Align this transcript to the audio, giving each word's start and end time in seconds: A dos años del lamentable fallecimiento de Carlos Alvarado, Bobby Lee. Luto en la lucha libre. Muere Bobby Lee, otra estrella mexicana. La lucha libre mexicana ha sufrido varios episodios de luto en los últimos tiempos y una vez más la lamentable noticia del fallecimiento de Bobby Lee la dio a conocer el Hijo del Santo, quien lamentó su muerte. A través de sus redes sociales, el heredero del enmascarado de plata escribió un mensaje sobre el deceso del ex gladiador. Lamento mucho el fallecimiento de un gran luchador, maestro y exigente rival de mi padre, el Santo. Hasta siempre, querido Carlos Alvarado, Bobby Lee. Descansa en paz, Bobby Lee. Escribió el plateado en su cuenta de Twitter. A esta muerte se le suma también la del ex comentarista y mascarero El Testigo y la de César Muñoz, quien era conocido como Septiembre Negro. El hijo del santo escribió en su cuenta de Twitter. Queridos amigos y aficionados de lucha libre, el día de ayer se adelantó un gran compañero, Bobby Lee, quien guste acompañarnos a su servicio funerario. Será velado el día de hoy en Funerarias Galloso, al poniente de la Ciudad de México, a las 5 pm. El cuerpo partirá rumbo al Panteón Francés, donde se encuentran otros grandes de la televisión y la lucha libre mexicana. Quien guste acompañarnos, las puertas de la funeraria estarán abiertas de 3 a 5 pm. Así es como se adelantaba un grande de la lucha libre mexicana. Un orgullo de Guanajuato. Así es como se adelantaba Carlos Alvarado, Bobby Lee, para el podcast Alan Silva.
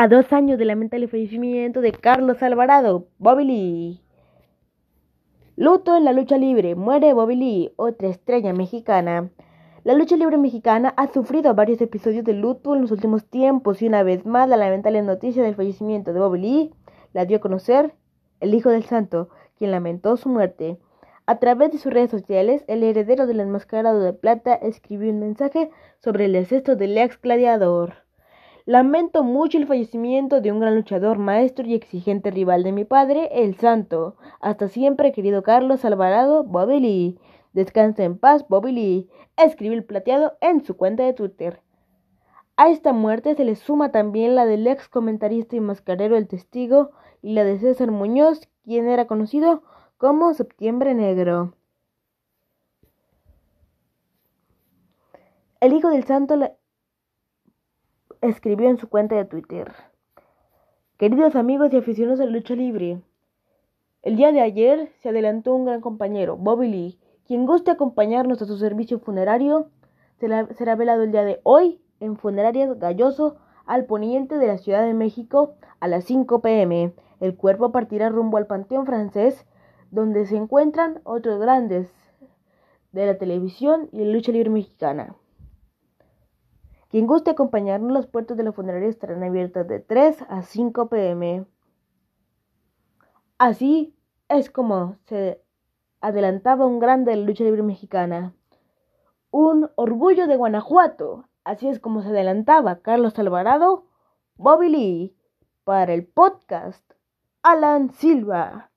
A 0.00 0.06
dos 0.06 0.32
años 0.32 0.58
del 0.58 0.68
lamentable 0.68 1.08
fallecimiento 1.08 1.80
de 1.80 1.90
Carlos 1.90 2.40
Alvarado, 2.40 3.08
Bobby 3.18 3.44
Lee. 3.44 4.00
Luto 5.56 5.96
en 5.96 6.04
la 6.04 6.12
lucha 6.12 6.38
libre. 6.38 6.76
Muere 6.76 7.12
Bobby 7.14 7.34
Lee, 7.34 7.72
otra 7.74 8.06
estrella 8.06 8.52
mexicana. 8.52 9.30
La 9.82 9.94
lucha 9.94 10.16
libre 10.16 10.38
mexicana 10.38 10.94
ha 10.96 11.08
sufrido 11.08 11.52
varios 11.56 11.80
episodios 11.80 12.24
de 12.24 12.32
luto 12.32 12.76
en 12.76 12.82
los 12.82 12.92
últimos 12.92 13.24
tiempos 13.24 13.82
y 13.82 13.88
una 13.88 14.04
vez 14.04 14.24
más 14.24 14.48
la 14.48 14.56
lamentable 14.56 15.02
noticia 15.02 15.42
del 15.42 15.56
fallecimiento 15.56 16.12
de 16.12 16.20
Bobby 16.20 16.38
Lee 16.42 16.74
la 17.12 17.24
dio 17.24 17.38
a 17.38 17.40
conocer 17.40 17.92
el 18.38 18.54
Hijo 18.54 18.70
del 18.70 18.84
Santo, 18.84 19.30
quien 19.56 19.72
lamentó 19.72 20.16
su 20.16 20.28
muerte. 20.28 20.78
A 21.26 21.40
través 21.40 21.72
de 21.72 21.78
sus 21.78 21.92
redes 21.92 22.12
sociales, 22.12 22.62
el 22.68 22.84
heredero 22.84 23.26
del 23.26 23.40
enmascarado 23.40 23.98
de 23.98 24.12
plata 24.12 24.54
escribió 24.54 25.10
un 25.10 25.18
mensaje 25.18 25.70
sobre 25.98 26.26
el 26.26 26.34
deceso 26.34 26.76
del 26.76 26.96
ex 26.96 27.20
gladiador. 27.20 28.07
Lamento 28.68 29.24
mucho 29.24 29.56
el 29.56 29.66
fallecimiento 29.66 30.42
de 30.42 30.52
un 30.52 30.60
gran 30.60 30.76
luchador, 30.76 31.16
maestro 31.16 31.66
y 31.66 31.72
exigente 31.72 32.30
rival 32.30 32.62
de 32.62 32.72
mi 32.72 32.84
padre, 32.84 33.30
el 33.32 33.56
Santo. 33.56 34.16
Hasta 34.42 34.68
siempre, 34.68 35.12
querido 35.12 35.42
Carlos 35.42 35.86
Alvarado, 35.86 36.44
Bobby 36.44 36.78
Lee. 36.78 37.18
Descansa 37.54 38.04
en 38.04 38.18
paz, 38.18 38.46
Bobby 38.46 38.72
Lee. 38.72 39.08
Escribió 39.38 39.74
el 39.74 39.86
plateado 39.86 40.36
en 40.42 40.62
su 40.62 40.76
cuenta 40.76 41.02
de 41.02 41.14
Twitter. 41.14 41.62
A 42.58 42.68
esta 42.68 42.92
muerte 42.92 43.34
se 43.36 43.46
le 43.46 43.56
suma 43.56 43.90
también 43.90 44.34
la 44.34 44.44
del 44.44 44.66
ex 44.66 44.86
comentarista 44.90 45.56
y 45.56 45.60
mascarero 45.60 46.18
El 46.18 46.28
Testigo 46.28 46.90
y 47.22 47.32
la 47.32 47.44
de 47.44 47.58
César 47.58 47.90
Muñoz, 47.90 48.50
quien 48.64 48.86
era 48.86 49.06
conocido 49.06 49.62
como 49.96 50.34
Septiembre 50.34 50.92
Negro. 50.92 51.54
El 55.58 55.72
hijo 55.72 55.88
del 55.88 56.04
santo 56.04 56.36
escribió 58.20 58.68
en 58.68 58.78
su 58.78 58.88
cuenta 58.88 59.14
de 59.16 59.24
Twitter. 59.24 59.72
Queridos 60.96 61.36
amigos 61.36 61.72
y 61.72 61.76
aficionados 61.76 62.18
de 62.18 62.26
lucha 62.26 62.54
libre, 62.54 63.00
el 64.02 64.16
día 64.16 64.32
de 64.32 64.40
ayer 64.40 64.92
se 65.00 65.08
adelantó 65.08 65.54
un 65.54 65.64
gran 65.64 65.80
compañero, 65.80 66.36
Bobby 66.36 66.68
Lee, 66.68 66.98
quien 67.26 67.46
guste 67.46 67.70
acompañarnos 67.70 68.40
a 68.40 68.46
su 68.46 68.56
servicio 68.56 68.98
funerario. 69.00 69.70
Será 70.18 70.76
velado 70.76 71.02
el 71.02 71.12
día 71.12 71.24
de 71.24 71.40
hoy 71.42 71.80
en 72.00 72.16
Funerarias 72.16 72.78
Galloso, 72.78 73.36
al 73.66 73.84
poniente 73.84 74.38
de 74.38 74.46
la 74.46 74.58
Ciudad 74.58 74.84
de 74.84 74.94
México, 74.94 75.54
a 75.78 75.88
las 75.88 76.04
5 76.04 76.40
pm. 76.40 76.94
El 77.20 77.36
cuerpo 77.36 77.70
partirá 77.70 78.08
rumbo 78.08 78.38
al 78.38 78.46
Panteón 78.46 78.86
Francés, 78.86 79.46
donde 79.90 80.26
se 80.26 80.36
encuentran 80.36 81.00
otros 81.04 81.38
grandes 81.40 81.92
de 82.92 83.06
la 83.06 83.18
televisión 83.18 83.88
y 83.92 83.98
la 83.98 84.12
lucha 84.12 84.32
libre 84.32 84.50
mexicana. 84.50 85.14
Quien 86.88 87.06
guste 87.06 87.30
acompañarnos, 87.30 87.92
las 87.92 88.06
puertas 88.06 88.36
de 88.38 88.44
la 88.44 88.52
funeraria 88.52 88.88
estarán 88.88 89.22
abiertas 89.22 89.68
de 89.68 89.80
3 89.80 90.24
a 90.28 90.42
5 90.42 90.88
pm. 90.88 91.44
Así 93.36 93.94
es 94.28 94.50
como 94.50 94.96
se 95.04 95.42
adelantaba 96.00 96.66
un 96.66 96.78
grande 96.78 97.10
de 97.10 97.18
la 97.18 97.26
lucha 97.26 97.44
libre 97.44 97.62
mexicana. 97.62 98.34
Un 99.30 99.70
orgullo 99.74 100.26
de 100.26 100.36
Guanajuato. 100.36 101.28
Así 101.44 101.68
es 101.68 101.78
como 101.78 102.02
se 102.02 102.08
adelantaba 102.08 102.80
Carlos 102.80 103.18
Alvarado, 103.18 103.84
Bobby 104.36 104.70
Lee, 104.70 105.16
para 105.64 105.92
el 105.92 106.06
podcast 106.06 106.92
Alan 107.42 107.90
Silva. 107.90 108.70